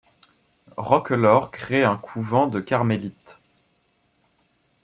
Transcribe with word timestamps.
Roquelaure 0.77 1.51
crée 1.51 1.83
un 1.83 1.95
couvent 1.95 2.47
de 2.47 2.59
Carmélites. 2.59 3.37